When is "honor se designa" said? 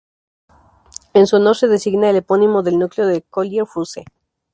1.35-2.09